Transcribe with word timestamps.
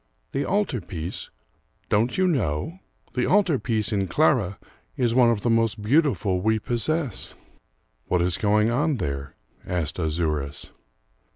"The 0.31 0.45
altar 0.45 0.81
piece? 0.81 1.29
Don't 1.89 2.17
you 2.17 2.25
know? 2.27 2.79
The 3.13 3.27
altar 3.29 3.59
piece 3.59 3.93
in 3.93 4.07
Clara 4.07 4.57
is 4.97 5.13
one 5.13 5.29
of 5.29 5.41
the 5.41 5.49
most 5.51 5.79
beautiful 5.79 6.41
we 6.41 6.57
possess." 6.57 7.35
"What 8.07 8.19
is 8.23 8.37
going 8.37 8.71
on 8.71 8.97
there?" 8.97 9.35
asked 9.63 9.99
Azouras. 9.99 10.71